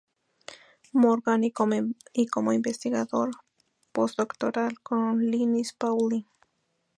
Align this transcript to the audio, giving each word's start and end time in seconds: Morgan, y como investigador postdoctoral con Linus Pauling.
Morgan, 0.93 1.43
y 1.43 1.51
como 1.51 2.53
investigador 2.53 3.29
postdoctoral 3.91 4.79
con 4.81 5.19
Linus 5.29 5.73
Pauling. 5.73 6.25